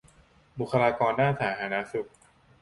[0.57, 2.09] บุคคลากรด้านสาธารณสุข